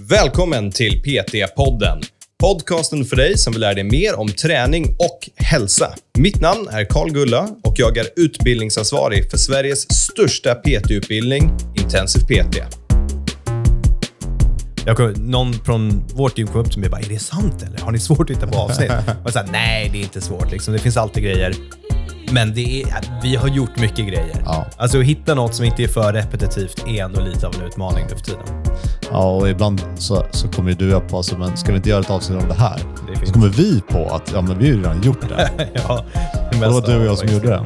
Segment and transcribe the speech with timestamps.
[0.00, 2.02] Välkommen till PT-podden.
[2.40, 5.94] Podcasten för dig som vill lära dig mer om träning och hälsa.
[6.18, 11.50] Mitt namn är Karl Gulla och jag är utbildningsansvarig för Sveriges största PT-utbildning,
[11.82, 12.56] Intensiv PT.
[14.86, 17.62] Jag kom, någon från vårt gym kom upp till mig och bara, är det sant
[17.62, 17.78] eller?
[17.78, 18.90] Har ni svårt att hitta på avsnitt?
[19.32, 20.52] Så här, Nej, det är inte svårt.
[20.52, 20.74] Liksom.
[20.74, 21.54] Det finns alltid grejer.
[22.32, 24.42] Men det är, vi har gjort mycket grejer.
[24.44, 24.66] Ja.
[24.76, 28.04] Alltså att hitta något som inte är för repetitivt är ändå lite av en utmaning
[28.10, 28.42] nu för tiden.
[29.10, 31.88] Ja, och ibland så, så kommer ju du upp på alltså, men ska vi inte
[31.88, 32.80] göra ett avsnitt om det här?
[33.20, 35.50] Det Så kommer vi på att ja, men vi har ju redan gjort det.
[35.88, 36.04] ja,
[36.50, 37.62] det Och det var du och jag som gjorde det.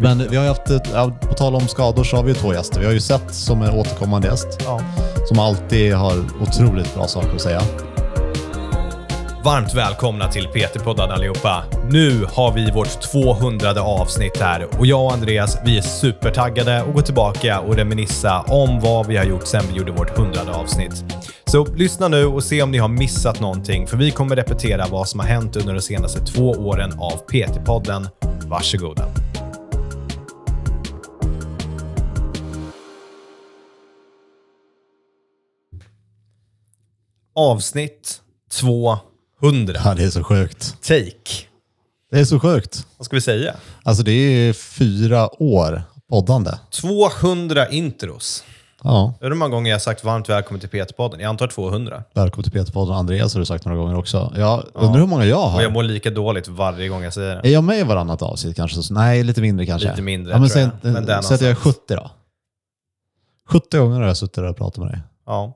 [0.00, 2.52] Men vi har ju haft, ja, på tal om skador så har vi ju två
[2.54, 2.80] gäster.
[2.80, 4.80] Vi har ju sett som en återkommande gäst, Ja.
[5.28, 7.62] som alltid har otroligt bra saker att säga.
[9.44, 11.64] Varmt välkomna till PT-podden allihopa.
[11.90, 16.94] Nu har vi vårt 200 avsnitt här och jag och Andreas, vi är supertaggade och
[16.94, 21.04] går tillbaka och reminissa om vad vi har gjort sen vi gjorde vårt 100 avsnitt.
[21.44, 25.08] Så lyssna nu och se om ni har missat någonting, för vi kommer repetera vad
[25.08, 28.08] som har hänt under de senaste två åren av PT-podden.
[28.48, 29.08] Varsågoda.
[37.34, 38.22] Avsnitt
[38.60, 38.98] 2
[39.40, 39.80] 200.
[39.84, 40.82] Ja, det är så sjukt.
[40.82, 41.46] Take.
[42.10, 42.86] Det är så sjukt.
[42.98, 43.54] Vad ska vi säga?
[43.82, 46.50] Alltså det är fyra år poddande.
[46.70, 48.44] 200 intros.
[48.82, 51.18] Ja, Hur många gånger jag har sagt varmt välkommen till PT-podden?
[51.20, 52.02] Jag antar 200.
[52.14, 52.94] välkommen till Peter-podden.
[52.94, 54.32] Andreas har du sagt några gånger också.
[54.36, 55.62] Jag undrar hur många jag Och har.
[55.62, 57.48] jag mår lika dåligt varje gång jag säger det.
[57.48, 58.82] Är jag med i varannat avsnitt kanske?
[58.82, 59.90] Så- Nej, lite mindre kanske.
[59.90, 60.92] Lite mindre, Ja, men tror jag.
[60.92, 61.76] Men där säg att jag är någonstans.
[61.88, 62.10] 70 då.
[63.48, 65.54] 70 gånger har jag suttit där och pratat med dig Ja.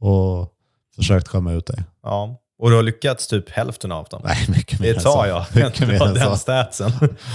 [0.00, 0.52] och
[0.96, 1.84] försökt skämma ut dig.
[2.02, 2.36] ja.
[2.60, 4.20] Och du har lyckats typ hälften av dem.
[4.24, 5.44] Nej, mycket mer Det tar jag.
[5.54, 6.92] Mycket mer än den statsen.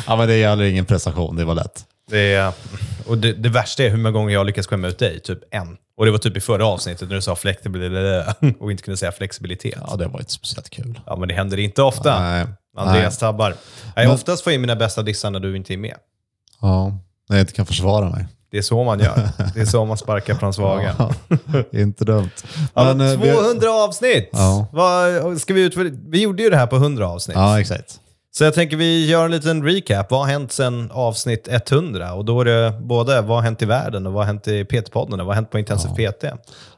[0.07, 1.85] Ja, men det är aldrig ingen prestation, det var lätt.
[2.09, 2.53] Det, är,
[3.07, 5.19] och det, det värsta är hur många gånger jag har lyckats skämma ut dig.
[5.19, 5.77] Typ en.
[5.97, 9.11] Och det var typ i förra avsnittet när du sa flexibilitet och inte kunde säga
[9.11, 9.79] flexibilitet.
[9.87, 10.99] Ja, det var inte speciellt kul.
[11.05, 12.19] Ja, men det händer inte ofta.
[12.19, 12.45] Nej.
[12.77, 13.55] Andreas tabbar.
[13.95, 15.95] Jag Men- oftast får jag in mina bästa dissar när du inte är med.
[16.61, 16.99] Ja,
[17.29, 18.25] när jag inte kan försvara mig.
[18.55, 19.29] Det är så man gör.
[19.55, 20.95] Det är så man sparkar på de svaga.
[20.97, 21.11] Ja,
[21.71, 22.29] inte dumt.
[22.73, 24.29] Ja, Men, eh, vi- 200 avsnitt!
[24.33, 24.67] Ja.
[24.71, 25.73] Vad, ska vi, ut,
[26.07, 27.37] vi gjorde ju det här på 100 avsnitt.
[27.37, 27.99] Ja, exakt.
[28.37, 30.11] Så jag tänker vi gör en liten recap.
[30.11, 32.13] Vad har hänt sedan avsnitt 100?
[32.13, 34.63] Och då är det både vad har hänt i världen och vad har hänt i
[34.63, 36.23] PT-podden och vad har hänt på Intensiv PT?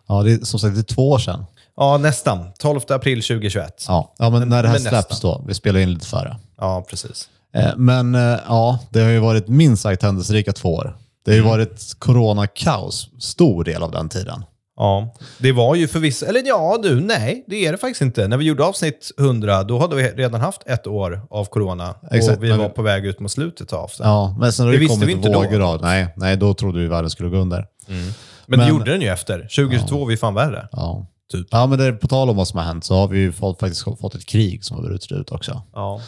[0.08, 1.46] Ja, det är som sagt det är två år sedan.
[1.78, 2.46] Ja, nästan.
[2.59, 3.86] 12 april 2021.
[3.88, 5.32] Ja, ja men, när det här släpps nästan.
[5.32, 5.44] då.
[5.48, 6.38] Vi spelar in lite före.
[6.59, 7.30] Ja, precis.
[7.56, 10.96] Eh, Men eh, ja, det har ju varit minst sagt händelserika två år.
[11.28, 14.46] Det har ju varit coronakaos, stor del av den tiden.
[14.78, 18.28] Ja, det var ju förvisso, eller ja du, nej, det är det faktiskt inte.
[18.28, 22.38] När vi gjorde avsnitt 100, då hade vi redan haft ett år av corona Exakt,
[22.38, 24.04] och vi var på väg ut mot slutet av det.
[24.04, 25.42] Ja, men sen har Det det, visste vi kommit inte då.
[25.44, 25.82] vågor av...
[25.82, 27.66] Nej, nej, då trodde vi världen skulle gå under.
[27.88, 28.14] Men,
[28.46, 29.40] Men- det gjorde den ju efter.
[29.40, 30.68] 2022 var ju fan värre.
[30.72, 31.08] Ja.
[31.32, 31.48] Typ.
[31.52, 33.59] Ja, men det, på tal om vad som har hänt så har vi ju fått,
[33.59, 35.62] faktiskt fått ett krig som har brutit ut också.
[35.74, 36.02] Ja.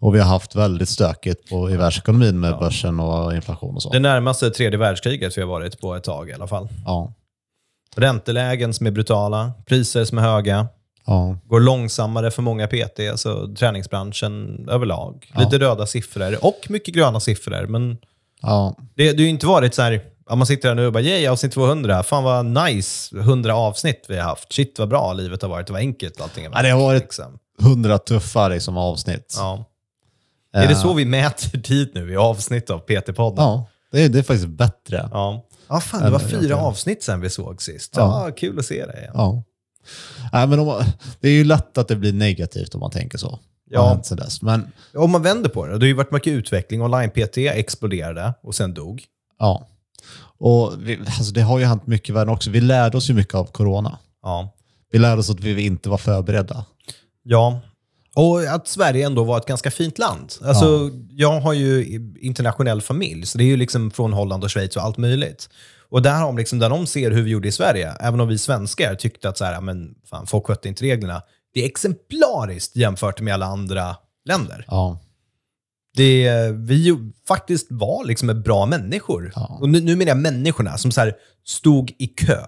[0.00, 3.90] Och vi har haft väldigt stökigt på, i världsekonomin med börsen och inflation och så.
[3.90, 6.68] Det närmaste tredje världskriget vi har varit på ett tag i alla fall.
[6.86, 7.12] Ja,
[7.96, 10.68] Räntelägen som är brutala, priser som är höga,
[11.06, 15.32] ja, går långsammare för många PT, alltså träningsbranschen överlag.
[15.38, 17.98] Lite röda siffror och mycket gröna siffror, men
[18.42, 18.76] ja.
[18.94, 21.02] det, det har ju inte varit så här, ja, man sitter här nu och bara
[21.02, 25.42] yay, avsnitt 200, fan vad nice, 100 avsnitt vi har haft, shit vad bra livet
[25.42, 27.38] har varit, det var enkelt allting har Ja, det har varit- Liksom.
[27.62, 29.34] Hundra tuffa liksom, avsnitt.
[29.38, 29.64] Ja.
[30.52, 33.34] Är det Eh, så vi mäter tid nu i avsnitt av PT-podden?
[33.36, 35.08] Ja, det är, det är faktiskt bättre.
[35.12, 35.44] Ja.
[35.68, 37.94] Ja, fan, det var fyra avsnitt sen vi såg sist.
[37.96, 38.24] Ja.
[38.26, 39.10] Ja, kul att se dig igen.
[39.14, 39.42] Ja.
[40.32, 40.82] Nej, men om,
[41.20, 43.38] det är ju lätt att det blir negativt om man tänker så.
[43.70, 44.00] Ja.
[44.10, 44.42] Dess?
[44.42, 46.82] Men Om man vänder på det, det har ju varit mycket utveckling.
[46.82, 49.04] Online-PT exploderade och sen dog.
[49.38, 49.66] ja.
[50.40, 52.50] Och vi, alltså, det har ju hänt mycket i världen också.
[52.50, 53.98] Vi lärde oss ju mycket av corona.
[54.22, 54.54] Ja.
[54.92, 56.64] Vi lärde oss att vi inte var förberedda.
[57.22, 57.60] Ja.
[58.18, 60.32] Och att Sverige ändå var ett ganska fint land.
[60.42, 61.84] Alltså, Jag har ju
[62.20, 65.48] internationell familj, så det är ju liksom från Holland och Schweiz och allt möjligt.
[65.90, 68.28] Och där har de liksom, där de ser hur vi gjorde i Sverige, även om
[68.28, 71.22] vi svenskar tyckte att så här, ja, men, fan, folk skötte inte reglerna.
[71.54, 74.64] Det är exemplariskt jämfört med alla andra länder.
[74.68, 75.00] Ja,
[75.96, 76.96] Det, vi ju
[77.28, 79.32] faktiskt var liksom bra människor.
[79.34, 79.58] Ja.
[79.60, 81.14] Och nu, nu menar jag människorna som så här
[81.46, 82.42] stod i kö.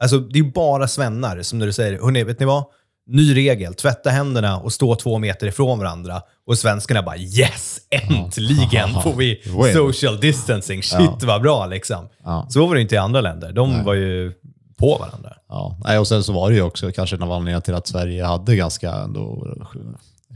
[0.00, 2.64] Alltså det är bara svennar som när du säger, hörni, vet ni vad?
[3.08, 6.22] Ny regel, tvätta händerna och stå två meter ifrån varandra.
[6.46, 9.42] Och svenskarna bara yes, äntligen får vi
[9.74, 10.82] social distancing.
[10.82, 11.18] Shit Ja.
[11.26, 12.08] vad bra liksom.
[12.24, 12.46] Ja.
[12.50, 13.52] Så var det inte i andra länder.
[13.52, 14.32] De var ju
[14.78, 15.32] på varandra.
[15.48, 15.78] ja.
[15.84, 18.24] Nej, och sen så var det ju också kanske en av anledningarna till att Sverige
[18.24, 19.46] hade ganska ändå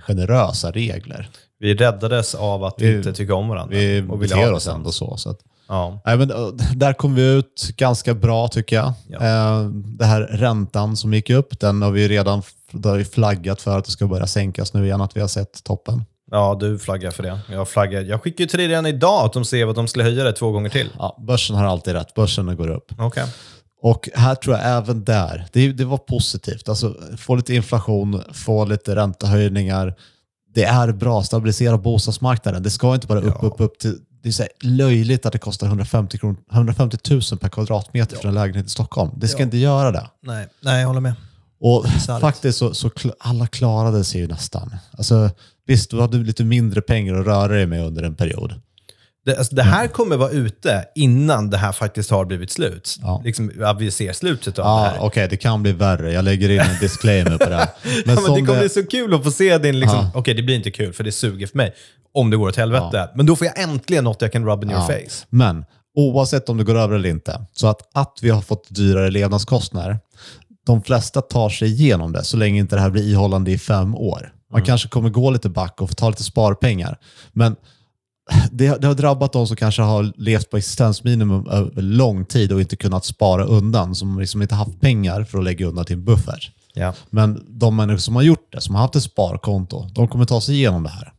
[0.07, 1.29] generösa regler.
[1.59, 3.77] Vi räddades av att Vi- inte tycka om varandra.
[3.77, 5.17] Vi och beter oss ändå så.
[5.17, 5.39] så att,
[5.69, 6.01] Ja.
[6.07, 6.29] Nej, men,
[6.75, 8.93] där kom vi ut ganska bra tycker jag.
[9.09, 9.17] Ja.
[9.19, 13.63] Eh, det här räntan som gick upp, den har vi redan då har vi flaggat
[13.63, 16.05] för att det ska börja sänkas nu igen, att vi har sett toppen.
[16.31, 17.41] ja, du flaggar för det.
[17.53, 18.01] Jag, flaggar.
[18.03, 20.33] jag skickade ju till dig redan idag att de ser att de skulle höja det
[20.33, 20.89] två gånger till.
[20.99, 22.93] Ja, börsen har alltid rätt, börsen går upp.
[22.99, 23.25] Okej.
[23.83, 26.69] Och här tror jag även där, det, det var positivt.
[26.69, 29.95] Alltså, få lite inflation, få lite räntehöjningar.
[30.55, 32.63] Det är bra, stabilisera bostadsmarknaden.
[32.63, 33.47] Det ska inte bara upp, Ja.
[33.49, 33.99] upp, upp till...
[34.23, 38.35] Det är så löjligt att det kostar 150, kron, 150 000 per kvadratmeter för en
[38.35, 39.11] lägenhet i Stockholm.
[39.17, 39.45] Det ska Ja.
[39.45, 40.07] inte göra det.
[40.23, 41.15] Nej, nej, jag håller med.
[41.61, 41.87] Och
[42.21, 44.75] faktiskt så, så kl- alla klarade sig ju nästan.
[44.99, 45.31] Alltså,
[45.67, 48.55] visst, du hade lite mindre pengar att röra dig med under en period.
[49.25, 52.97] Det, alltså, det här kommer vara ute innan det här faktiskt har blivit slut.
[53.03, 53.23] Ja.
[53.25, 55.03] Liksom, ja, vi ser slutet av det Ja, här.
[55.07, 56.13] okej, det kan bli värre.
[56.13, 57.57] Jag lägger in en disclaimer på det.
[57.57, 57.69] här.
[57.83, 59.81] Men, ja, men det kommer det- bli så kul att få se din...
[59.81, 60.11] Liksom, Ja.
[60.15, 61.75] Okej, det blir inte kul för det suger för mig
[62.15, 63.11] om det går åt helvete.
[63.15, 64.87] Men då får jag äntligen något jag kan rub in your Ja.
[64.87, 65.27] face.
[65.31, 65.65] Men
[65.97, 69.99] oavsett om det går över eller inte, så att, att vi har fått dyrare levnadskostnader,
[70.71, 73.95] de flesta tar sig igenom det så länge inte det här blir ihållande i fem
[73.95, 74.35] år.
[74.53, 76.99] Man kanske kommer gå lite back och få ta lite sparpengar.
[77.33, 77.57] Men
[78.51, 82.61] det, det har drabbat de som kanske har levt på existensminimum över lång tid och
[82.61, 86.05] inte kunnat spara undan, som liksom inte haft pengar för att lägga undan till en
[86.05, 86.51] buffert.
[86.75, 86.95] Ja.
[87.11, 90.41] Men de människor som har gjort det, som har haft ett sparkonto, de kommer ta
[90.41, 91.13] sig igenom det här.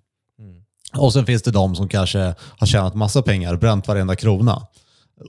[0.93, 4.67] Och sen finns det de som kanske har tjänat massa pengar, bränt varenda krona.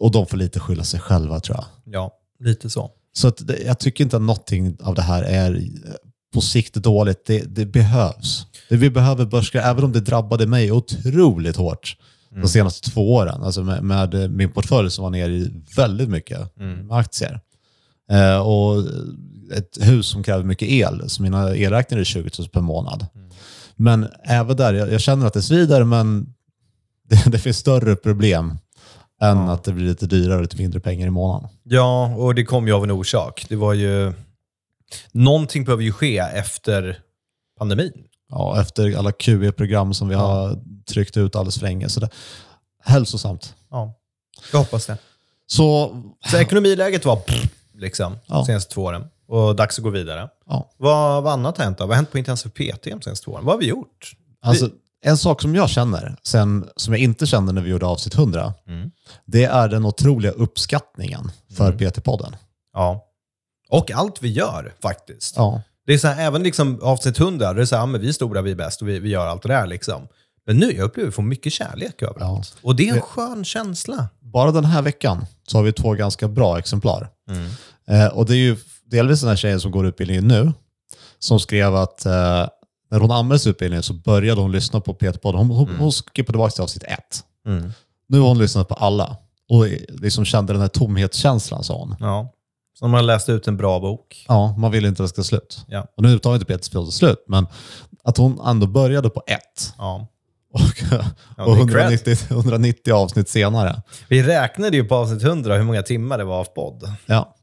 [0.00, 1.94] Och de får lite skylla sig själva tror jag.
[1.94, 2.10] ja,
[2.40, 2.90] lite så.
[3.12, 5.92] Så att jag tycker inte att någonting av det här är eh,
[6.34, 7.26] på sikt dåligt.
[7.26, 8.46] Det, det behövs.
[8.68, 11.96] Det vi behöver börsgrejer, även om det drabbade mig otroligt hårt
[12.40, 13.42] de senaste två åren.
[13.42, 17.40] Alltså med, med min portfölj som var nere i väldigt mycket med aktier.
[18.10, 18.84] Eh, och
[19.56, 23.06] ett hus som kräver mycket el, så mina elräkningar är 20 000 per månad.
[23.76, 26.34] Men även där, jag, jag känner att det svider, men
[27.08, 28.58] det, det finns större problem
[29.22, 29.52] än Ja.
[29.52, 31.48] att det blir lite dyrare och lite mindre pengar i månaden.
[31.62, 33.46] Ja, och det kom ju av en orsak.
[33.48, 34.12] Det var ju...
[35.12, 36.98] Någonting behöver ju ske efter
[37.58, 37.92] pandemin.
[38.30, 41.88] Ja, efter alla QE-program som vi har tryckt ut alldeles för länge.
[41.88, 42.08] Så det,
[42.84, 43.54] hälsosamt.
[43.70, 43.94] Ja,
[44.52, 44.98] jag hoppas det.
[45.46, 45.96] Så,
[46.30, 48.34] Så ekonomiläget var pff, liksom, Ja.
[48.34, 49.04] de senaste två åren.
[49.28, 50.28] Och dags att gå vidare.
[50.46, 50.70] ja.
[50.76, 51.84] Vad, vad annat har hänt då?
[51.84, 53.44] Vad har hänt på intensiv PT de senaste två åren?
[53.44, 54.12] Vad har vi gjort?
[54.42, 54.70] Alltså,
[55.04, 58.54] en sak som jag känner, sen, som jag inte kände när vi gjorde avsnitt 100,
[58.68, 58.90] Mm.
[59.26, 62.36] det är den otroliga uppskattningen för PT-podden.
[62.72, 63.04] Ja.
[63.68, 65.34] Och allt vi gör faktiskt.
[65.36, 65.62] Ja.
[65.86, 68.08] Det är så här, även liksom avsnitt 100, det är så här, ja, men vi
[68.08, 69.66] är stora, vi är bäst och vi, vi gör allt det där.
[69.66, 70.08] Liksom.
[70.46, 72.54] Men nu jag upplever vi får mycket kärlek överallt.
[72.62, 74.08] Och det är en skön känsla.
[74.20, 77.08] Bara den här veckan så har vi två ganska bra exemplar.
[77.88, 80.52] Eh, och det är ju delvis den här tjejen som går utbildningen nu,
[81.18, 82.46] som skrev att eh,
[82.92, 85.36] när hon anmälde sig utbildningen så började hon lyssna på PT-podden.
[85.36, 87.24] Hon, hon, hon skippade tillbaka till avsnitt ett.
[87.46, 87.72] Mm.
[88.08, 89.16] Nu har hon lyssnat på alla
[89.48, 91.96] och liksom kände den här tomhetskänslan, sa hon.
[92.00, 92.32] Ja.
[92.78, 94.24] Som man har läst ut en bra bok.
[94.28, 95.64] Ja, man vill inte att det ska slut.
[95.68, 95.86] Ja.
[95.96, 97.46] Och nu tar inte Peter slut, men
[98.04, 100.06] att hon ändå började på ett Ja.
[100.52, 100.60] och,
[101.36, 103.82] Ja, och det är 190, 190 avsnitt senare.
[104.08, 106.92] Vi räknade ju på avsnitt 100 hur många timmar det var av podd.
[107.06, 107.34] Ja,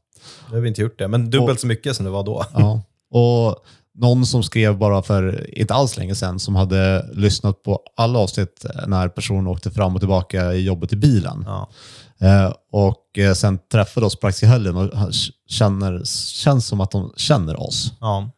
[0.48, 2.44] Det har vi inte gjort det, men dubbelt så mycket som det var då.
[2.54, 2.82] ja.
[3.12, 3.64] Och
[3.94, 8.66] någon som skrev bara för inte alls länge sedan som hade lyssnat på alla avsnitt
[8.86, 11.44] när personen åkte fram och tillbaka i jobbet i bilen.
[11.46, 11.70] Ja.
[12.20, 15.12] Eh, och eh, sen träffade oss strax i helgen och
[15.48, 16.02] känner,
[16.34, 17.92] känns som att de känner oss.
[18.00, 18.30] Ja.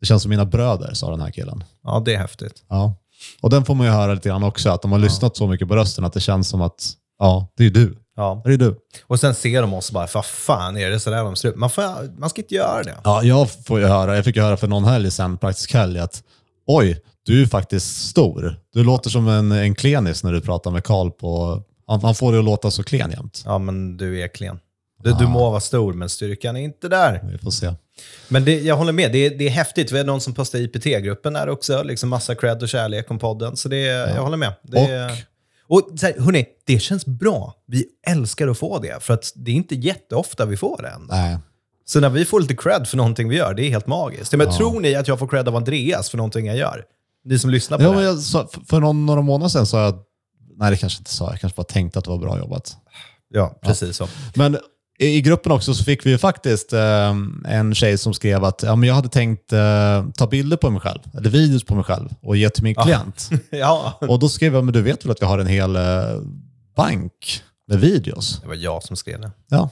[0.00, 1.64] Det känns som mina bröder, sa den här killen.
[1.84, 2.64] ja, det är häftigt.
[2.68, 2.94] Ja.
[3.40, 5.68] Och den får man ju höra lite grann också, att de har lyssnat så mycket
[5.68, 7.96] på rösten att det känns som att, ja, det är du.
[8.20, 8.42] Ja.
[8.44, 8.76] Det är du.
[9.06, 11.56] Och sen ser de oss och bara, vad fan är det sådär de ser ut?
[11.56, 12.94] Man, får, man ska inte göra det.
[13.04, 15.98] Ja, jag får ju höra, jag fick ju höra för någon helg sedan, praktisk helg,
[15.98, 16.22] att
[16.66, 18.56] oj, du är faktiskt stor.
[18.72, 21.62] Du låter som en, en klenis när du pratar med Karl på...
[21.86, 23.42] Han, han får det att låta så klen jämt.
[23.44, 24.58] Ja, men du är klen.
[25.02, 27.20] Du, du må vara stor, men styrkan är inte där.
[27.32, 27.72] Vi får se.
[28.28, 29.92] Men det, jag håller med, det är, det är häftigt.
[29.92, 31.82] Vi har någon som postar i IPT-gruppen där också.
[31.82, 33.56] Liksom massa cred och kärlek om podden.
[33.56, 34.52] Så det, jag håller med.
[34.62, 35.10] Det, och,
[35.70, 37.54] och så här, hörni, det känns bra.
[37.66, 41.06] Vi älskar att få det, för att det är inte jätteofta vi får det än.
[41.08, 41.38] Nej.
[41.84, 44.32] Så när vi får lite cred för någonting vi gör, det är helt magiskt.
[44.36, 46.84] Men tror ni att jag får cred av Andreas för någonting jag gör?
[47.24, 48.10] Ni som lyssnar på Ja, det men här.
[48.10, 49.98] jag sa, för- någon, några månader sedan sa jag,
[50.56, 52.76] nej det kanske inte sa, jag kanske bara tänkte att det var bra jobbat.
[53.28, 54.08] Ja, precis så.
[54.34, 54.58] Men
[55.00, 57.14] i, gruppen också så fick vi ju faktiskt eh,
[57.48, 60.80] en tjej som skrev att ja, men jag hade tänkt eh, ta bilder på mig
[60.80, 63.30] själv, eller videos på mig själv och ge till min klient.
[63.50, 65.82] Ja, Och då skrev jag, men du vet väl att vi har en hel eh,
[66.76, 68.40] bank med videos?
[68.42, 69.30] det var jag som skrev det.
[69.48, 69.70] Ja.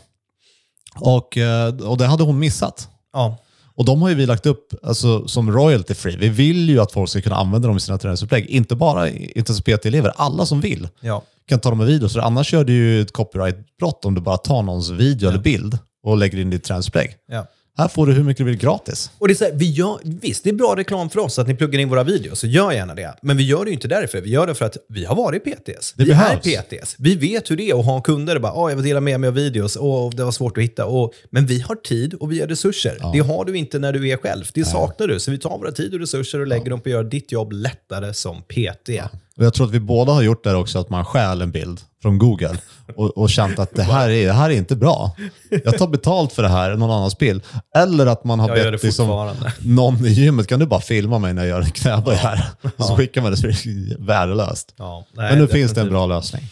[1.01, 2.89] Och, eh, och det hade hon missat.
[3.13, 3.39] Ja,
[3.75, 6.17] Och de har ju vi lagt upp alltså, som royalty free.
[6.17, 8.47] Vi vill ju att folk ska kunna använda dem i sina träningsupplägg.
[8.47, 11.23] Inte bara intensiv PT-elever, alla som vill ja.
[11.49, 12.13] Kan ta dem med videos.
[12.13, 15.79] För annars gör du ju ett copyrightbrott om du bara tar någons video eller bild
[16.03, 17.11] och lägger in i ditt träningsupplägg.
[17.29, 17.47] Ja.
[17.79, 19.11] Här får du hur mycket du vill gratis.
[19.19, 21.49] Och det är så här, vi gör, visst, det är bra reklam för oss att
[21.49, 23.15] ni pluggar in våra videos, så gör gärna det.
[23.23, 24.21] Men vi gör det ju inte därför.
[24.21, 25.93] Vi gör det för att vi har varit PTS.
[25.97, 26.47] Det vi behövs.
[26.47, 26.97] är PTS.
[26.99, 29.21] Vi vet hur det är att ha kunder och bara, åh, jag vill dela med
[29.21, 30.87] mig av videos, och det var svårt att hitta.
[30.87, 32.99] Och, men vi har tid och vi har resurser.
[33.13, 34.45] Det har du inte när du är själv.
[34.55, 35.21] Det saknar du.
[35.21, 37.53] Så vi tar våra tid och resurser och lägger dem på att göra ditt jobb
[37.53, 38.89] lättare som PT.
[39.37, 41.81] Och jag tror att vi båda har gjort det också, att man stjäl en bild
[42.03, 42.59] från Google
[42.97, 45.17] och, och känt att det här, är, det här är inte bra.
[45.65, 47.43] Jag tar betalt för det här, någon annans bild.
[47.77, 51.35] Eller att man har Jag bett liksom, någon i gymmet, kan du bara filma mig
[51.35, 52.45] när jag gör en knäböj här?
[52.77, 54.75] Så skickar man det, så är det värdelöst.
[54.77, 56.43] Ja, nej, Men nu finns det en bra lösning.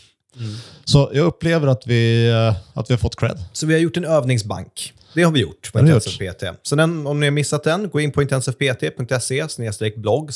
[0.84, 3.44] Så jag upplever att vi, eh, att vi har fått cred.
[3.52, 4.92] Så vi har gjort en övningsbank.
[5.14, 6.68] Det har vi gjort på Det har vi Intensive PT.
[6.68, 10.30] Så den, om ni har missat den, gå in på intensivpt.se blogg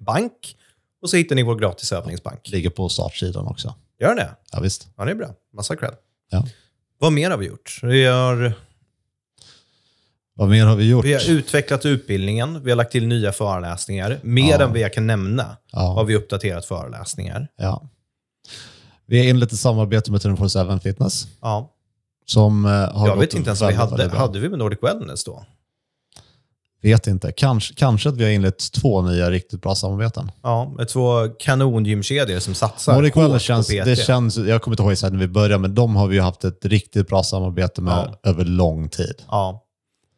[0.00, 0.32] bank
[1.02, 2.48] och så hittar ni vår gratis övningsbank.
[2.48, 3.74] Ligger på startsidan också.
[4.00, 4.30] Gör det?
[4.52, 4.88] Ja, visst.
[4.96, 5.28] Ja, det är bra.
[5.54, 5.94] Massa cred.
[6.30, 6.46] Ja.
[6.98, 7.80] Vad mer har vi gjort?
[7.82, 8.52] Vi har,
[10.34, 11.04] Vad mer har vi gjort?
[11.04, 14.18] vi har utvecklat utbildningen, vi har lagt till nya föreläsningar.
[14.22, 14.64] Mer Ja.
[14.64, 15.80] än vad jag kan nämna Ja.
[15.80, 17.48] har vi uppdaterat föreläsningar.
[17.56, 17.88] Ja.
[19.06, 21.26] Vi har inlett ett samarbete med 24-7 Fitness.
[21.40, 21.72] Ja.
[22.26, 25.24] Som eh, har Jag vet inte ens om vi hade, hade vi med Nordic Wellness
[25.24, 25.44] då?
[26.86, 27.32] Vet inte.
[27.32, 30.30] Kanske, kanske att vi har inlett två nya riktigt bra samarbeten.
[30.42, 33.84] Ja, med två kanongymkedjor som satsar Nordic hårt Wellness på känns, PT.
[33.84, 36.22] det känns, jag kommer inte ihåg exakt när vi började, men de har vi ju
[36.22, 38.30] haft ett riktigt bra samarbete med Ja.
[38.30, 39.14] över lång tid.
[39.28, 39.62] Ja,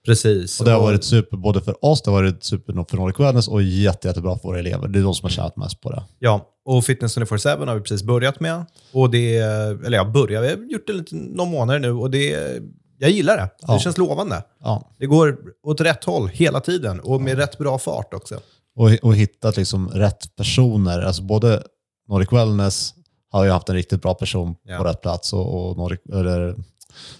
[0.06, 0.60] precis.
[0.60, 3.48] Och det har varit super både för oss, det har varit super för Nordic Wellness
[3.48, 4.88] och jätte, jättebra för våra elever.
[4.88, 6.02] Det är de som har tjänat mest på det.
[6.18, 8.64] Ja, och Fitness 24-7 har vi precis börjat med.
[8.92, 12.58] Och det, eller jag börjar, vi har gjort det lite, några månader nu och det,
[12.98, 13.50] jag gillar det.
[13.60, 13.74] Ja.
[13.74, 14.42] Det känns lovande.
[14.60, 14.90] Ja.
[14.98, 18.40] Det går åt rätt håll hela tiden och med rätt bra fart också.
[18.76, 21.02] Och, och hittat liksom rätt personer.
[21.02, 21.62] Alltså både
[22.08, 22.94] Nordic Wellness
[23.30, 26.54] har ju haft en riktigt bra person på rätt plats och, och Nordic, eller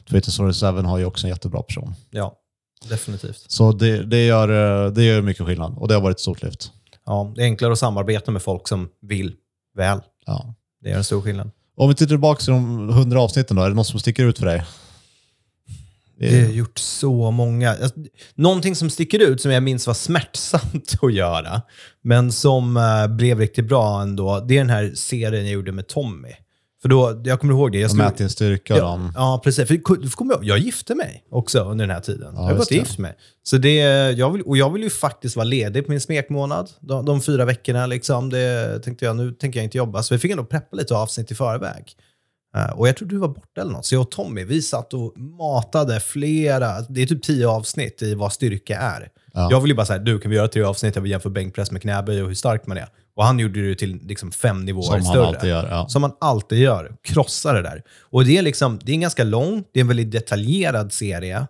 [0.08, 1.94] 24-7 har ju också en jättebra person.
[2.10, 2.34] Ja,
[2.88, 3.44] definitivt.
[3.48, 6.42] Så det, det, gör, eh, det gör mycket skillnad och det har varit ett stort
[6.42, 6.72] lyft.
[7.06, 9.34] Ja, det är enklare att samarbeta med folk som vill
[9.76, 10.00] väl.
[10.26, 10.54] Ja.
[10.80, 11.50] Det är en stor skillnad.
[11.76, 14.38] Om vi tittar tillbaka till de 100 avsnitten då, är det något som sticker ut
[14.38, 14.64] för dig?
[16.18, 17.70] Det har gjort så många.
[17.70, 18.00] Alltså,
[18.34, 21.62] Någonting som sticker ut som jag minns var smärtsamt att göra,
[22.02, 25.88] men som eh, blev riktigt bra ändå, det är den här serien jag gjorde med
[25.88, 26.32] Tommy.
[26.82, 27.78] För då, jag kommer ihåg det.
[27.78, 29.68] Jag De mäter din styrka Ja, ja, precis.
[29.68, 32.34] För, komma ihåg, jag gifte mig också under den här tiden.
[32.34, 33.14] jag har gått gift mig.
[33.42, 33.74] Så det,
[34.10, 36.70] jag vill, och jag vill ju faktiskt vara ledig på min smekmånad.
[36.80, 38.30] De, de fyra veckorna liksom.
[38.30, 40.02] Det tänkte jag, nu tänker jag inte jobba.
[40.02, 41.84] Så vi fick ändå preppa lite avsnitt i förväg.
[42.56, 43.86] Eh, och jag tror du var borta eller något.
[43.86, 48.14] Så jag och Tommy, vi satt och matade flera, det är typ tio avsnitt i
[48.14, 49.08] vad styrka är.
[49.32, 49.48] Ja.
[49.50, 51.70] Jag vill ju bara säga, du kan vi göra tre avsnitt där vi jämför bänkpress
[51.70, 52.88] med knäböj och hur stark man är.
[53.16, 55.26] Och han gjorde det till liksom fem nivåer Som han större.
[55.26, 55.68] alltid gör.
[55.70, 55.88] Ja.
[55.88, 56.96] Som man alltid gör.
[57.02, 57.82] Krossar det där.
[58.00, 61.46] Och det är, liksom, det är en ganska lång, det är en väldigt detaljerad serie.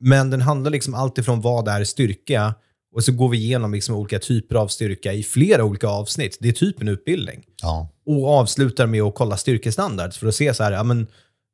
[0.00, 2.54] Men den handlar liksom alltifrån vad är styrka
[2.94, 6.38] och så går vi igenom liksom olika typer av styrka i flera olika avsnitt.
[6.40, 7.44] Det är typ en utbildning.
[7.62, 7.88] Ja.
[8.08, 11.06] Och avslutar med att kolla styrkestandards för att se så här, ja, men,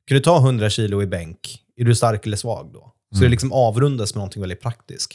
[0.07, 1.59] kan du ta 100 kilo i bänk?
[1.77, 2.91] Är du stark eller svag då?
[3.15, 5.13] Så det liksom avrundas med någonting väldigt praktiskt.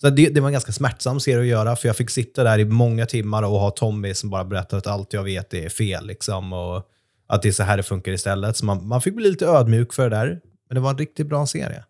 [0.00, 2.58] Så det, det var en ganska smärtsam serie att göra, för jag fick sitta där
[2.58, 6.06] i många timmar och ha Tommy som bara berättar att allt jag vet är fel.
[6.06, 6.88] Liksom, och
[7.28, 8.56] att det är så här det funkar istället.
[8.56, 10.40] Så man, man fick bli lite ödmjuk för det där.
[10.68, 11.84] Men det var en riktigt bra serie.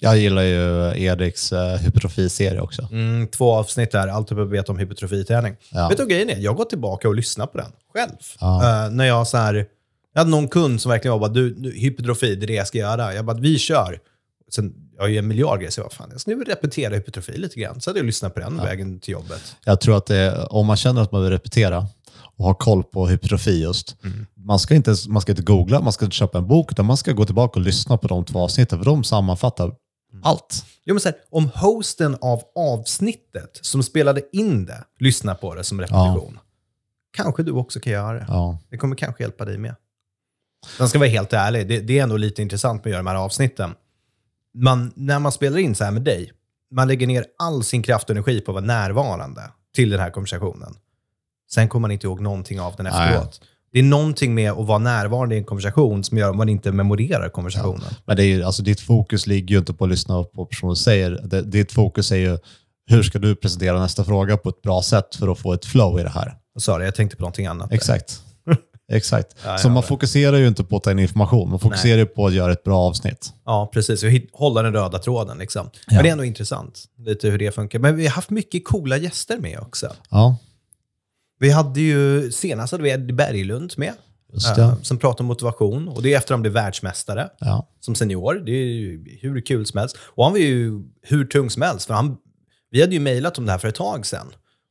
[0.00, 2.88] Jag gillar ju Eriks uh, hypertrofiserie också.
[2.92, 5.56] Mm, två avsnitt där, allt du behöver veta om hypertrofiträning.
[5.70, 5.88] Ja.
[5.88, 6.38] Vet du vad grejen är?
[6.38, 8.12] Jag gått tillbaka och lyssnat på den själv.
[8.40, 8.84] Ja.
[8.84, 9.66] Eh, när jag så här,
[10.14, 12.66] jag hade någon kund som verkligen var bara, du, nu, hypertrofi, det är det jag
[12.66, 13.14] ska göra.
[13.14, 13.98] Jag bara, vi kör.
[14.52, 16.94] Sen, jag har ju en miljard grejer, så jag bara, fan, jag ska nu repetera
[16.94, 17.80] hypertrofi lite grann.
[17.80, 19.56] Så hade jag lyssnat på den vägen till jobbet.
[19.64, 21.86] Jag tror att det, är- om man känner att man vill repetera
[22.36, 23.96] och ha koll på hypertrofi just,
[24.46, 26.96] man, ska inte, man ska inte googla, man ska inte köpa en bok, utan man
[26.96, 29.72] ska gå tillbaka och lyssna på de två avsnitten, för de sammanfattar
[30.22, 30.64] allt.
[30.84, 35.64] Jo, men så här, om hosten av avsnittet som spelade in det lyssnar på det
[35.64, 36.38] som repetition,
[37.16, 38.24] kanske du också kan göra det.
[38.28, 38.58] Ja.
[38.70, 39.74] Det kommer kanske hjälpa dig med.
[40.78, 43.06] Den ska vara helt ärlig, det, det är ändå lite intressant med att göra de
[43.06, 43.74] här avsnitten.
[44.54, 46.32] Man, när man spelar in så här med dig,
[46.70, 49.42] man lägger ner all sin kraft och energi på att vara närvarande
[49.74, 50.74] till den här konversationen.
[51.50, 53.18] Sen kommer man inte ihåg någonting av den Nej.
[53.72, 56.72] Det är någonting med att vara närvarande i en konversation som gör att man inte
[56.72, 57.94] memorerar konversationen.
[58.06, 60.48] Men det är, ju- alltså, ditt fokus ligger ju inte på att lyssna på vad
[60.48, 61.20] personen säger.
[61.24, 62.38] Det, ditt fokus är ju
[62.90, 66.00] hur ska du presentera nästa fråga på ett bra sätt för att få ett flow
[66.00, 66.34] i det här.
[66.58, 67.72] Sorry, jag tänkte på någonting annat.
[67.72, 68.22] Exakt.
[68.92, 69.36] Exakt.
[69.44, 72.06] Ja, Så ja, man fokuserar ju inte på att ta in information, man fokuserar ju
[72.06, 73.32] på att göra ett bra avsnitt.
[73.44, 74.02] Ja, precis.
[74.04, 75.38] Och hålla den röda tråden.
[75.38, 75.70] Liksom.
[75.90, 77.78] Men det är ändå intressant, lite hur det funkar.
[77.78, 79.92] Men vi har haft mycket coola gäster med också.
[80.10, 80.36] Ja,
[81.40, 83.92] Vi hade ju, senast hade vi Eddie Berglund med.
[84.58, 85.88] Eh, som pratar om motivation.
[85.88, 87.68] Och det är efter han blev världsmästare Ja.
[87.80, 88.34] som senior.
[88.34, 89.96] Det är ju hur kul som helst.
[90.02, 91.86] Och han var ju hur tung som helst.
[91.86, 92.16] För han,
[92.70, 94.26] vi hade ju mejlat om det här för ett tag sedan.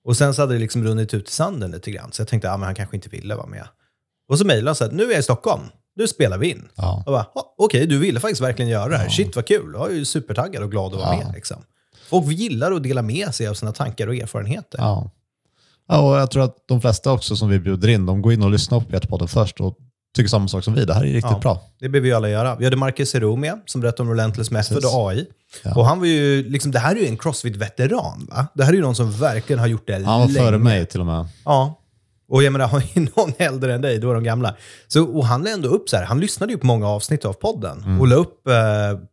[0.05, 2.11] Och sen så hade det liksom runnit ut i sanden lite grann.
[2.11, 3.67] Så jag tänkte att ah, men han kanske inte ville vara med.
[4.29, 5.63] Och så mejlade han så att nu är jag i Stockholm.
[5.95, 6.67] Nu spelar vi in.
[6.75, 7.03] Ja.
[7.05, 9.09] Jag bara, "Ah, okej, du ville faktiskt verkligen göra det här.
[9.09, 9.71] Shit vad kul.
[9.73, 11.25] Jag är ju supertaggad och glad att vara Ja.
[11.25, 11.35] med.
[11.35, 11.63] Liksom.
[12.09, 14.77] Folk gillar att dela med sig av sina tankar och erfarenheter.
[14.79, 15.11] Ja.
[15.89, 18.43] Ja, och jag tror att de flesta också som vi bjuder in, de går in
[18.43, 19.77] och lyssnar på Peterpodden först och
[20.15, 20.85] tycker samma sak som vi.
[20.85, 21.39] Det här är riktigt Ja.
[21.39, 21.61] bra.
[21.79, 22.55] Det behöver vi alla göra.
[22.55, 25.25] Vi hade Marcus Hero med, som berättade om Relentless Method och AI.
[25.63, 25.75] Ja.
[25.75, 28.47] Och han var ju, liksom, det här är ju en Crossfit-veteran, va?
[28.53, 30.39] Det här är ju någon som verkligen har gjort det Han var länge.
[30.39, 31.27] före mig till och med.
[31.45, 31.78] Ja.
[32.29, 34.55] Och jag menar, har ju någon äldre än dig, då är de gamla.
[34.87, 37.33] Så, och han la ändå upp så här, han lyssnade ju på många avsnitt av
[37.33, 38.01] podden Mm.
[38.01, 38.53] och la upp eh,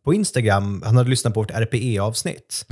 [0.05, 2.65] på Instagram, han hade lyssnat på vårt RPE-avsnitt.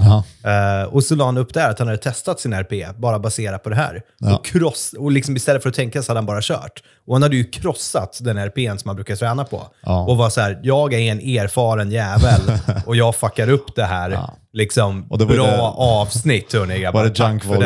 [0.43, 3.63] Eh, och så la han upp där att han hade testat sin RPE, bara baserat
[3.63, 4.01] på det här.
[4.19, 4.35] Ja.
[4.37, 6.83] Och, kross, och liksom istället för att tänka så hade han bara kört.
[7.07, 9.67] Och han hade ju krossat den RPEn som han brukar träna på.
[9.83, 10.05] Ja.
[10.05, 12.41] Och var så här, jag är en erfaren jävel
[12.85, 14.09] och jag fuckar upp det här.
[14.09, 14.33] Ja.
[14.53, 15.61] Liksom, Och det var bra det-
[16.01, 16.99] avsnitt hörni grabbar.
[17.03, 17.61] Var det Junk för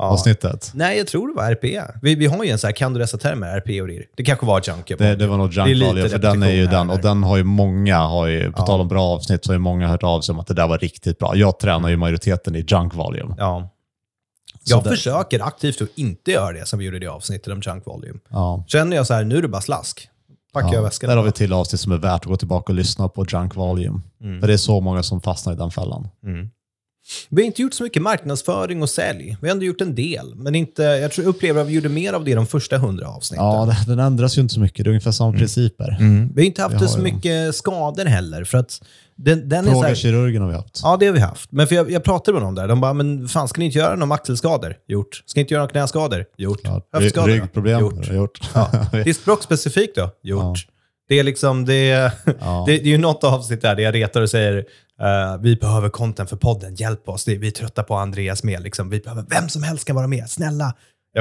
[0.00, 0.08] den.
[0.08, 0.70] Volume-avsnittet?
[0.74, 1.82] Nej, jag tror det var RPE.
[2.02, 4.04] Vi, vi har ju en så här, kan du dessa termer, RPE och RIR?
[4.16, 4.92] Det kanske var Junk.
[4.98, 6.90] Det, det var nog Det är Junk lite Volume, för den är ju den.
[6.90, 9.58] Och den har ju många, har ju, på tal om bra avsnitt, så har ju
[9.58, 11.36] många hört av sig om att det där var riktigt bra.
[11.36, 13.34] Jag tränar ju majoriteten i Junk Volume.
[13.38, 13.70] Ja.
[14.64, 17.52] Så Jag det- försöker aktivt att inte göra det som vi gjorde i det avsnittet
[17.52, 18.18] om Junk Volume.
[18.28, 18.64] Ja.
[18.68, 20.08] Känner jag så här, nu är det bara slask.
[20.52, 21.08] Packar jag Ja, väskan.
[21.10, 23.54] där har vi till avsnitt som är värt att gå tillbaka och lyssna på Junk
[23.56, 24.00] Volume.
[24.24, 24.40] Mm.
[24.40, 26.08] För det är så många som fastnar i den fällan.
[27.28, 29.36] Vi har inte gjort så mycket marknansföring och sälj.
[29.40, 32.12] Vi har ändå gjort en del, men inte, jag tror upplever att vi gjorde mer
[32.12, 33.44] av det de första hundra avsnitten.
[33.46, 34.84] Ja, den ändras ju inte så mycket.
[34.84, 35.96] Det är ungefär samma principer.
[36.34, 38.82] Vi har inte haft har så ju- mycket skador heller, för att
[39.16, 40.80] den, den är så Fråga här, kirurgen har vi haft.
[40.82, 41.52] Ja, det har vi haft.
[41.52, 42.68] Men för jag, jag pratade med någon där.
[42.68, 44.74] De bara, men fan, ska ni inte göra några axelskador?
[44.88, 45.22] Gjort.
[45.26, 46.24] Ska ni inte göra några knäskador?
[46.38, 46.60] Gjort.
[46.64, 47.28] Ja, Höftskador?
[47.28, 47.80] ryggproblem?
[47.80, 48.10] Gjort.
[48.10, 48.40] Gjort.
[48.54, 48.70] Ja.
[49.04, 50.10] Diskbråck specifikt då?
[50.22, 50.66] Gjort.
[51.08, 52.64] Det är liksom, det, är- Ja.
[52.66, 54.64] det, det är ju något avsnitt där, där jag retar och säger
[55.00, 57.28] eh, vi behöver content för podden, hjälp oss.
[57.28, 58.62] Vi är trötta på Andreas med.
[58.62, 58.90] Liksom.
[58.90, 60.74] Vi behöver, vem som helst kan vara med, snälla.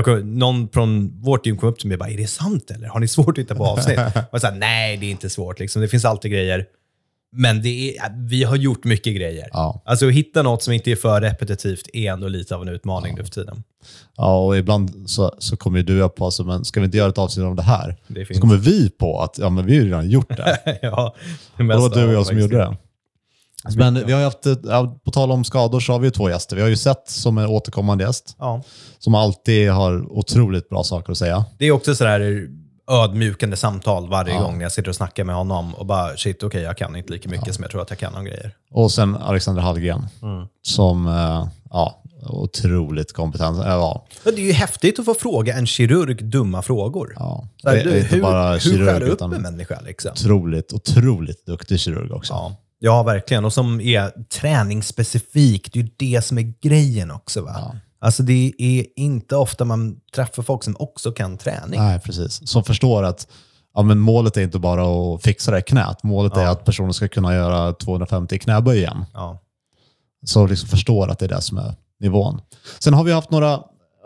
[0.03, 2.87] Kom, någon från vårt team kom upp till mig och bara, är det sant eller?
[2.87, 3.99] Har ni svårt att hitta på avsnitt?
[4.31, 5.59] Jag sa, nej, det är inte svårt.
[5.59, 5.81] Liksom.
[5.81, 6.65] Det finns alltid grejer.
[7.31, 9.49] Men det är, vi har gjort mycket grejer.
[9.53, 9.81] Ja.
[9.85, 13.15] Alltså att hitta något som inte är för repetitivt är ändå lite av en utmaning
[13.15, 13.63] nu för tiden.
[14.17, 17.09] Ja, och ibland så, så kommer du upp på, alltså, men ska vi inte göra
[17.09, 17.97] ett avsnitt om det här?
[18.07, 20.59] Det Så kommer vi på att ja, men vi har ju redan gjort det.
[20.81, 21.15] ja,
[21.57, 22.77] det Och det var du och jag som gjorde det.
[23.75, 26.29] Men vi har ju haft, ja, på tal om skador så har vi ju två
[26.29, 26.55] gäster.
[26.55, 28.61] Vi har ju sett som en återkommande gäst, Ja.
[28.99, 31.45] som alltid har otroligt bra saker att säga.
[31.57, 32.47] Det är också sådär
[32.91, 34.41] ödmjukande samtal varje Ja.
[34.41, 37.29] gång jag sitter och snackar med honom och bara shit, okej, jag kan inte lika
[37.29, 38.51] mycket som jag tror att jag kan om grejer.
[38.71, 40.47] Och sen Alexander Hallgren, Mm.
[40.61, 43.59] som, eh, ja, otroligt kompetent.
[43.59, 47.13] Eh, Ja, Men det är ju häftigt att få fråga en kirurg dumma frågor.
[47.19, 47.47] ja.
[47.63, 49.79] Här, Det är du, inte hur bara hur kirurg, skär du upp utan en människa?
[49.85, 50.11] Liksom?
[50.11, 52.33] otroligt, otroligt duktig kirurg också.
[52.33, 52.55] Ja.
[52.79, 53.45] Ja, verkligen.
[53.45, 55.73] Och som är träningsspecifikt.
[55.73, 57.41] Det är ju det som är grejen också.
[57.41, 57.75] Va?
[58.01, 61.79] Alltså det är inte ofta man träffar folk som också kan träning.
[61.79, 62.49] Nej, precis.
[62.49, 63.27] Som förstår att
[63.75, 66.03] ja, men målet är inte bara att fixa det här knät.
[66.03, 69.05] Målet är att personen ska kunna göra 250 i knäböj igen.
[69.13, 69.41] Ja.
[70.25, 72.41] Så liksom förstår att det är det som är nivån.
[72.79, 73.53] Sen har vi haft några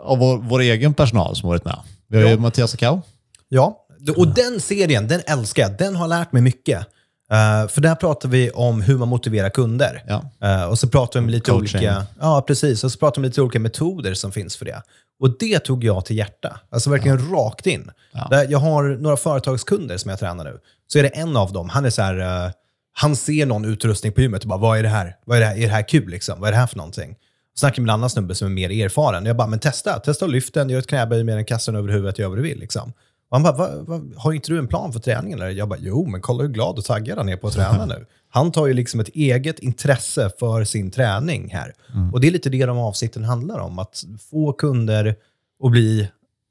[0.04, 1.78] av vår, vår egen personal som varit med.
[2.08, 2.36] Vi har ju Ja.
[2.36, 3.00] Mattias Akau.
[3.48, 5.78] Ja, och den serien, den älskar jag.
[5.78, 6.86] Den har lärt mig mycket.
[7.32, 10.02] Eh, för där pratar vi om hur man motiverar kunder.
[10.06, 10.30] Ja.
[10.48, 11.80] Eh, och så pratar vi om lite Coaching.
[11.80, 12.84] olika, ja, precis.
[12.84, 14.82] Och så pratar vi om lite olika metoder som finns för det.
[15.20, 16.60] Och det tog jag till hjärta.
[16.70, 17.90] Alltså verkligen rakt in.
[18.12, 18.26] Ja.
[18.30, 20.58] Där jag har några företagskunder som jag tränar nu.
[20.86, 22.50] Så är det en av dem, han är så här, eh,
[22.92, 25.16] han ser någon utrustning på gymmet och bara, vad är det här?
[25.24, 25.56] Vad är det här?
[25.56, 26.40] Är det här kul liksom?
[26.40, 27.16] Vad är det här för någonting?
[27.56, 29.26] Snackar med en annan snubbe som är mer erfaren.
[29.26, 29.98] Jag bara, men testa.
[29.98, 32.38] Testa att lyfta den, gör ett knäböj med den, kasta den över huvudet, gör vad
[32.38, 32.58] du vill.
[32.58, 32.92] Liksom.
[33.34, 35.40] Han bara, va, va, har inte du en plan för träningen?
[35.40, 35.50] Eller?
[35.50, 38.06] Jag bara, jo, men kolla hur glad och taggad han är på att träna nu.
[38.28, 41.74] Han tar ju liksom ett eget intresse för sin träning här.
[42.12, 43.78] Och det är lite det de avsikten handlar om.
[43.78, 45.16] Att få kunder
[45.64, 46.08] att bli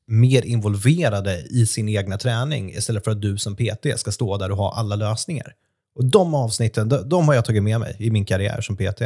[0.07, 4.51] mer involverade i sin egna träning istället för att du som PT ska stå där
[4.51, 5.53] och ha alla lösningar.
[5.95, 9.01] Och de avsnitten, de, de har jag tagit med mig i min karriär som PT.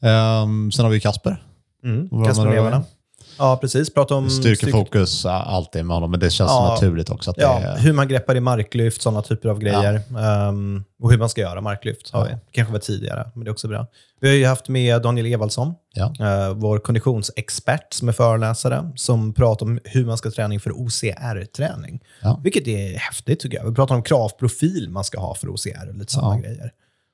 [0.00, 1.42] Ehm, sen har vi Kasper.
[1.84, 2.24] Mm.
[2.24, 2.50] Kasper?
[2.50, 2.84] Levarna.
[3.38, 3.94] Ja, precis.
[3.94, 6.68] Prata om Styrkefokus, ja, allt är med honom, men det känns Ja.
[6.74, 7.30] naturligt också.
[7.30, 10.00] Att Ja, är, hur man greppar i marklyft, sådana typer av grejer.
[10.18, 12.30] Ehm, och hur man ska göra marklyft har vi.
[12.52, 13.86] kanske var tidigare, men det är också bra.
[14.20, 16.04] Vi har ju haft med Daniel Evaldsson, ja.
[16.20, 22.00] eh, vår konditionsexpert som är föreläsare, som pratar om hur man ska träna inför OCR-träning.
[22.22, 22.40] Ja.
[22.44, 23.68] Vilket är häftigt tycker jag.
[23.68, 26.40] Vi pratar om kravprofil man ska ha för OCR och lite sådana Ja.
[26.40, 26.70] grejer.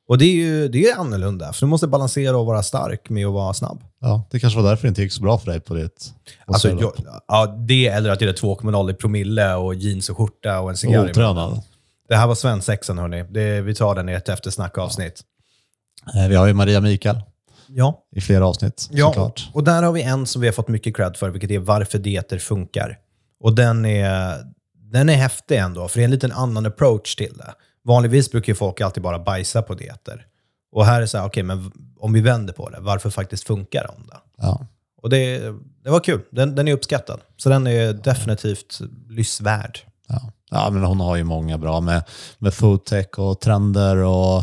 [0.08, 3.26] Och det är ju det är annorlunda, för du måste balansera och vara stark med
[3.26, 3.84] att vara snabb.
[4.00, 6.12] Ja, det kanske var därför det inte gick så bra för dig på ditt...
[6.46, 6.92] Alltså, jag,
[7.28, 10.76] ja, det eller att det är 2,0 i promille och jeans och skjorta och en
[10.76, 11.10] cigarr.
[11.10, 11.62] Otränad.
[12.08, 13.22] Det här var svensexan, hörni.
[13.30, 15.20] Det, vi tar den i ett eftersnackavsnitt.
[16.16, 17.16] Eh, Vi har ju Maria Mikael
[17.68, 18.02] Ja.
[18.16, 19.48] i flera avsnitt Ja, såklart.
[19.52, 21.98] och där har vi en som vi har fått mycket cred för, vilket är varför
[21.98, 22.98] dieter funkar.
[23.40, 24.36] Och den är,
[24.92, 27.54] den är häftig ändå, för det är en liten annan approach till det.
[27.84, 30.26] Vanligtvis brukar ju folk alltid bara bajsa på dieter.
[30.72, 33.86] Och här är så här, okej, men om vi vänder på det, varför faktiskt funkar
[33.96, 34.16] de då?
[34.36, 34.66] Ja.
[35.02, 35.38] Och det,
[35.84, 36.20] det var kul.
[36.30, 37.20] Den, den är uppskattad.
[37.36, 39.78] Så den är definitivt lyssvärd.
[40.08, 40.20] Ja.
[40.50, 42.02] ja, men hon har ju många bra med,
[42.38, 44.42] med foodtech och trender och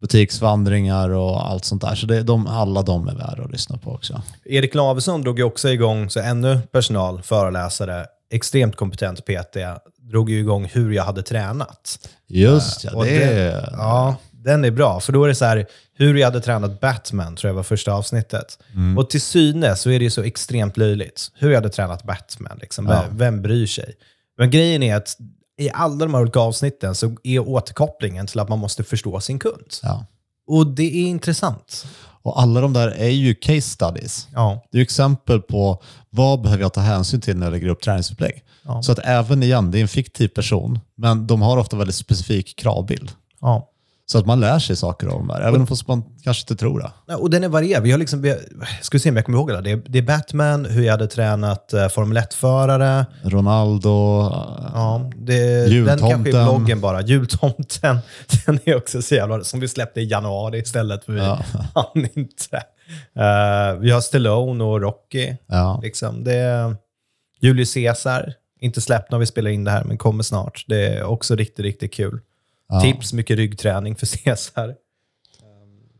[0.00, 1.94] butiksvandringar och allt sånt där.
[1.94, 4.22] Så det, de, alla de är värda att lyssna på också.
[4.44, 9.56] Erik Lavesson drog ju också igång, så ännu personal, föreläsare, extremt kompetent PT,
[9.98, 12.08] drog ju igång hur jag hade tränat.
[12.26, 13.64] Just ja, Och det den-.
[13.72, 15.00] Ja, den är bra.
[15.00, 17.92] För då är det så här, hur jag hade tränat Batman, tror jag var första
[17.92, 18.58] avsnittet.
[18.74, 18.98] Mm.
[18.98, 21.30] Och till synes så är det ju så extremt löjligt.
[21.34, 22.86] Hur jag hade tränat Batman, liksom.
[22.86, 23.04] Ja.
[23.08, 23.94] vem, vem bryr sig?
[24.38, 25.16] Men grejen är att
[25.58, 29.38] i alla de här olika avsnitten så är återkopplingen till att man måste förstå sin
[29.38, 29.66] kund.
[29.82, 30.06] Ja.
[30.46, 31.86] Och det är intressant.
[32.26, 34.28] Och alla de där är ju case studies.
[34.34, 34.62] Ja.
[34.70, 37.82] Det är ju exempel på vad behöver jag ta hänsyn till när jag lägger upp
[37.82, 38.42] träningsupplägg.
[38.62, 38.82] Ja.
[38.82, 42.56] Så att även igen, det är en fiktiv person, men de har ofta väldigt specifik
[42.58, 43.10] kravbild.
[43.40, 43.68] ja.
[44.08, 46.80] Så att man lär sig saker om det här, även fast man kanske inte tror
[46.80, 46.90] det.
[47.06, 47.82] Ja, Och den är varierad.
[47.82, 49.60] Vi har liksom, har, ska se om jag kommer ihåg det.
[49.60, 53.06] Det är, det är Batman, hur jag hade tränat uh, Formel 1-förare.
[53.22, 53.88] Ronaldo,
[54.74, 56.08] Ja, det, den Jultomten.
[56.10, 57.02] kanske är bloggen bara.
[57.02, 57.98] Jultomten,
[58.46, 59.44] den är också så jävla...
[59.44, 61.40] Som vi släppte i januari istället, för vi Ja.
[61.74, 62.56] hann inte.
[63.16, 65.36] Eh, vi har Stallone och Rocky.
[65.46, 66.24] ja, Liksom.
[66.24, 66.76] Det är
[67.40, 70.64] Julius Caesar, inte släppt när vi spelar in det här, men kommer snart.
[70.68, 72.20] Det är också riktigt, riktigt kul.
[72.68, 72.80] Ja.
[72.80, 74.68] Tips, mycket ryggträning för Caesar.
[74.68, 74.74] Um,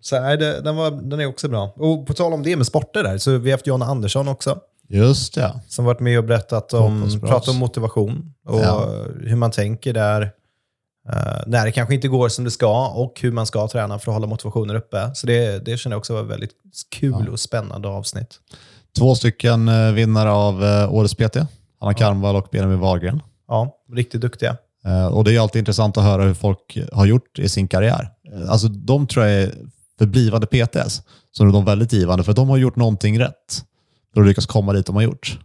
[0.00, 1.72] Så nej, det, den, var, den är också bra.
[1.76, 4.60] Och på tal om det med sporter där, så vi har haft John Andersson också.
[4.88, 5.60] Just det.
[5.68, 8.88] Som varit med och berättat om, pratat om motivation och Ja.
[9.20, 10.22] hur man tänker där.
[11.08, 14.10] eh, när det kanske inte går som det ska och hur man ska träna för
[14.12, 15.10] att hålla motivationen uppe.
[15.14, 16.50] Så det, det känner jag också var väldigt
[16.90, 18.34] kul och spännande avsnitt.
[18.98, 21.36] Två stycken eh, vinnare av eh, Årets PT.
[21.80, 23.22] Anna Karmvall och Benjamin Wahlgren.
[23.48, 24.56] Ja, riktigt duktiga.
[24.86, 28.08] Eh, Och det är alltid intressant att höra hur folk har gjort i sin karriär.
[28.32, 29.54] Eh, Alltså de tror jag är
[29.98, 33.64] för blivande PTS, så är de väldigt givande för de har gjort någonting rätt
[34.14, 35.38] för att lyckas komma dit de har gjort.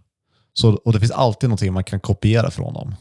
[0.53, 2.95] Så, och det finns alltid någonting man kan kopiera från dem.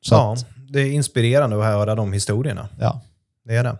[0.00, 2.68] Så ja, att, det är inspirerande att höra de historierna.
[2.80, 3.00] ja,
[3.44, 3.76] Det är det.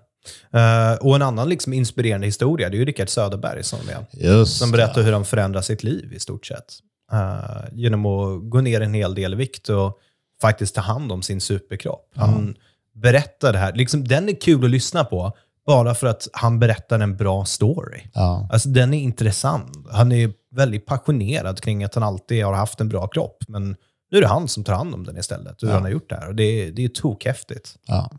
[0.59, 4.45] Eh, och en annan liksom inspirerande historia, det är ju Rickard Söderberg som är.
[4.45, 6.65] Som berättar hur han förändrar sitt liv i stort sett.
[7.13, 9.99] Eh, genom att gå ner en hel del vikt och
[10.41, 12.13] faktiskt ta hand om sin superkropp.
[12.15, 12.55] Han
[12.95, 13.73] berättar det här.
[13.73, 15.33] Liksom, den är kul att lyssna på,
[15.67, 18.01] bara för att han berättar en bra story.
[18.15, 19.77] Ja, Alltså, den är intressant.
[19.91, 23.37] Han är väldigt passionerad kring att han alltid har haft en bra kropp.
[23.49, 23.77] Men
[24.11, 25.63] nu är det han som tar hand om den istället.
[25.63, 25.75] Hur Ja.
[25.75, 26.29] han har gjort det här.
[26.29, 27.75] Och det är, det är tokhäftigt.
[27.87, 28.11] ja.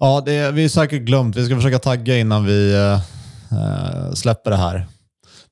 [0.00, 1.36] ja det, vi har säkert glömt.
[1.36, 2.94] Vi ska försöka tagga innan vi eh,
[3.58, 4.86] eh, släpper det här.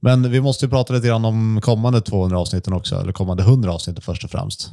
[0.00, 3.72] Men vi måste ju prata lite grann om kommande 200 avsnitten också, eller kommande 100
[3.72, 4.70] avsnitten först och främst.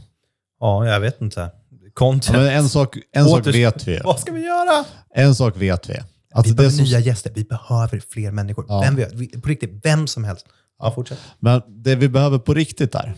[0.59, 1.39] Ja, jag vet inte.
[1.39, 1.49] Ja,
[1.93, 2.37] Content.
[2.37, 3.99] men en sak, en sak Åter- vet vi.
[4.03, 4.85] Vad ska vi göra?
[5.15, 5.97] En sak vet vi.
[6.33, 7.31] Att vi det behöver som, nya gäster.
[7.35, 8.65] Vi behöver fler människor.
[8.67, 8.81] Ja.
[8.81, 10.45] Vem vi, på riktigt, vem som helst.
[10.79, 11.17] Ja, fortsätt.
[11.39, 13.13] men det vi behöver på riktigt där,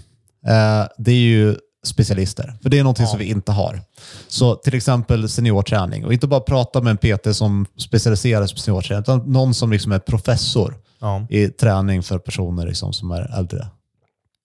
[0.47, 2.54] eh, det är ju specialister.
[2.62, 3.82] För det är någonting som vi inte har.
[4.27, 6.06] Så till exempel seniorträning.
[6.06, 9.71] Och inte bara prata med en PT som specialiserar sig på seniorträning, utan någon som
[9.71, 11.25] liksom är professor Ja.
[11.30, 13.67] i träning för personer liksom som är äldre.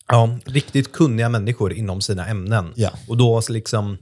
[0.09, 2.73] Ja, riktigt kunniga människor inom sina ämnen.
[2.77, 2.91] Ja.
[3.09, 3.99] Och då liksom,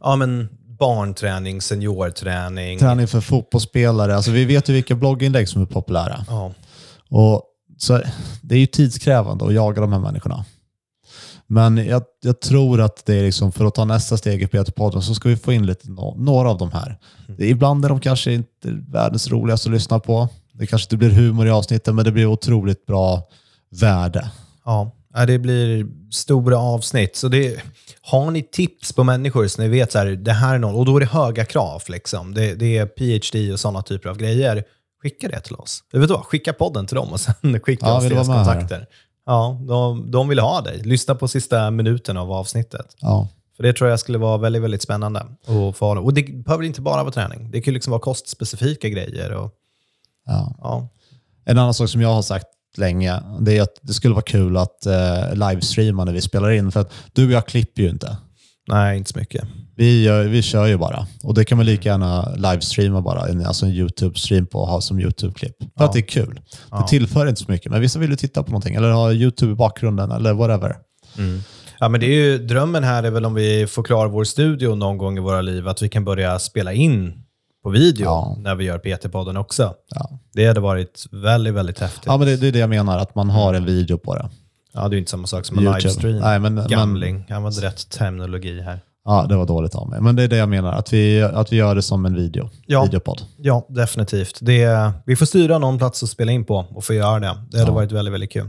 [0.00, 2.78] ja men barnträning, seniorträning.
[2.78, 4.16] Träning för fotbollsspelare.
[4.16, 6.24] Alltså vi vet ju vilka blogginlägg som är populära.
[6.28, 6.52] Ja.
[7.10, 7.42] Och
[7.78, 8.02] så
[8.42, 10.44] det är ju tidskrävande att jaga de här människorna.
[11.46, 15.00] Men jag, jag tror att det är liksom, för att ta nästa steg i Peter-podden
[15.00, 16.98] så ska vi få in lite, nå- några av de här.
[17.38, 20.28] Det, ibland är de kanske inte världens roligaste att lyssna på.
[20.52, 23.22] Det kanske inte blir humor i avsnitten, men det blir otroligt bra
[23.80, 24.30] värde.
[24.66, 24.92] Ja,
[25.26, 27.16] det blir stora avsnitt.
[27.16, 27.60] Så det,
[28.02, 30.84] har ni tips på människor så ni vet så här, det här är någon, och
[30.84, 31.82] då är det höga krav.
[31.88, 32.34] Liksom.
[32.34, 34.64] Det, det är PhD och sådana typer av grejer.
[35.02, 35.82] Skicka det till oss.
[35.92, 36.24] Du vet vad?
[36.24, 38.44] Skicka podden till dem och sen skicka Ja, oss du deras med här?
[38.44, 38.86] kontakter.
[39.26, 40.78] Ja, de, de vill ha dig.
[40.82, 42.96] Lyssna på sista minuten av avsnittet.
[43.00, 43.28] Ja.
[43.56, 45.20] För det tror jag skulle vara väldigt, väldigt spännande.
[45.20, 45.88] att få.
[45.98, 47.50] Och det behöver inte bara vara träning.
[47.50, 49.32] Det kan liksom vara kostspecifika grejer.
[49.32, 49.52] Och,
[50.26, 50.54] Ja.
[50.58, 50.88] ja.
[51.44, 52.46] En annan sak som jag har sagt
[52.78, 56.72] länge, det är att det skulle vara kul att eh, livestreama när vi spelar in.
[56.72, 58.16] För att du och jag klipper ju inte.
[58.68, 59.44] Nej, inte så mycket.
[59.76, 61.06] Vi, gör, vi kör ju bara.
[61.22, 63.28] Och det kan man lika gärna livestreama bara.
[63.28, 65.56] En, alltså en YouTube-stream på och ha som YouTube-klipp.
[65.78, 66.40] För att det är kul.
[66.70, 67.72] Det tillför inte så mycket.
[67.72, 70.76] Men vissa vill ju titta på någonting eller ha YouTube i bakgrunden eller whatever.
[71.80, 74.74] Ja, men det är ju, drömmen här är väl om vi får klara vår studio
[74.74, 77.25] någon gång i våra liv, att vi kan börja spela in
[77.66, 78.36] på video Ja.
[78.38, 79.74] när vi gör PT-podden också.
[79.94, 82.02] Ja, Det hade varit väldigt, väldigt häftigt.
[82.06, 82.98] ja men det, det är det jag menar.
[82.98, 84.28] Att man har en video på det.
[84.72, 85.82] Ja, det är inte samma sak som en YouTube.
[85.82, 86.18] livestream.
[86.18, 87.24] Nej, men- Gamling.
[87.28, 88.80] Jag använde rätt terminologi här.
[89.04, 90.00] Ja, det var dåligt av mig.
[90.00, 90.72] Men det är det jag menar.
[90.72, 92.50] Att vi, att vi gör det som en video.
[92.66, 92.82] Ja.
[92.84, 93.22] Videopodd.
[93.36, 94.38] Ja, definitivt.
[94.40, 97.36] Det, vi får styra någon plats att spela in på och få göra det.
[97.50, 98.48] Det hade varit väldigt, väldigt kul.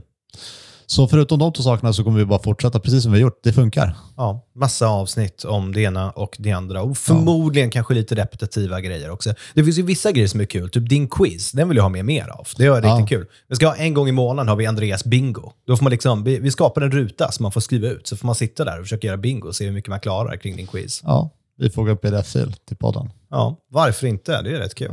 [0.89, 3.39] Så förutom de två sakerna så kommer vi bara fortsätta precis som vi har gjort.
[3.43, 3.95] Det funkar.
[4.17, 6.81] Ja, massa avsnitt om det ena och det andra.
[6.81, 9.33] Och förmodligen kanske lite repetitiva grejer också.
[9.53, 10.69] Det finns ju vissa grejer som är kul.
[10.69, 12.47] Typ din quiz, den vill jag ha med mer av.
[12.57, 13.05] Det är riktigt Ja.
[13.07, 13.25] kul.
[13.47, 15.51] Vi ska ha en gång i månaden har vi Andreas bingo.
[15.67, 18.07] Då får man liksom, vi, vi skapar en ruta som man får skriva ut.
[18.07, 20.37] Så får man sitta där och försöka göra bingo och se hur mycket man klarar
[20.37, 21.01] kring din quiz.
[21.03, 23.09] Ja, vi får gå upp pdf-fil till podden.
[23.29, 24.41] Ja, varför inte?
[24.41, 24.91] Det är rätt kul.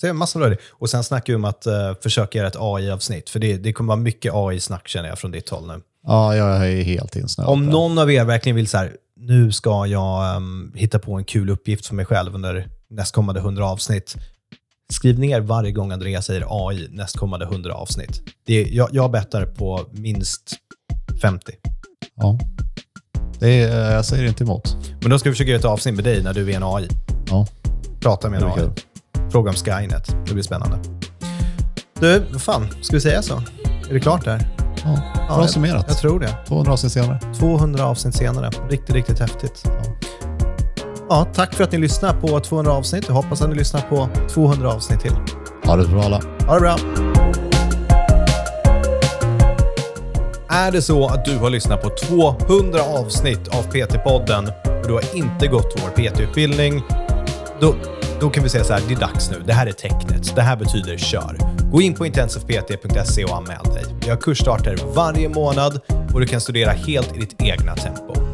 [0.00, 0.56] Så det är massor av det.
[0.70, 3.30] Och sen snackar vi om att eh, försöka göra ett AI-avsnitt.
[3.30, 5.80] För det, det kommer vara mycket AI-snack känner jag från ditt håll nu.
[6.06, 7.50] Ja, jag är helt insnöad.
[7.50, 11.24] Om någon av er verkligen vill så här, nu ska jag ehm, hitta på en
[11.24, 14.14] kul uppgift för mig själv under nästkommande 100 avsnitt.
[14.92, 18.22] Skriv ner varje gång Andreas säger AI nästkommande 100 avsnitt.
[18.46, 20.56] Det är, jag, jag bettar på minst
[21.22, 21.52] 50.
[22.14, 22.38] Ja.
[23.38, 24.76] Det är, jag säger inte emot.
[25.00, 26.88] Men då ska vi försöka göra ett avsnitt med dig när du är en AI.
[27.30, 27.46] Ja.
[28.00, 28.70] Prata med en AI.
[29.30, 30.16] Fråga om Skynet.
[30.26, 30.78] Det blir spännande.
[32.00, 33.42] Du, vad fan, ska vi säga så?
[33.90, 34.48] Är det klart där?
[34.84, 34.98] Ja.
[35.14, 35.84] Ja, Bra jag- summerat.
[35.88, 36.34] Jag tror det.
[36.48, 37.20] 200 avsnitt senare.
[37.38, 38.50] 200 avsnitt senare.
[38.70, 39.64] Riktigt, riktigt häftigt.
[41.08, 43.04] Ja, tack för att ni lyssnar på 200 avsnitt.
[43.08, 45.12] Jag hoppas att ni lyssnar på 200 avsnitt till.
[45.66, 46.20] Ha det bra alla.
[46.46, 46.76] Ha det bra!
[50.50, 54.48] Är det så att du har lyssnat på 200 avsnitt av PT-podden
[54.80, 56.82] och du har inte gått vår PT-utbildning,
[57.60, 57.74] då,
[58.20, 59.42] då kan vi säga så här, det är dags nu.
[59.46, 60.36] Det här är tecknet.
[60.36, 61.38] Det här betyder kör.
[61.72, 63.84] Gå in på intensivpt.se och anmäl dig.
[64.00, 65.80] Vi har kursstarter varje månad
[66.14, 68.27] och du kan studera helt i ditt egna tempo.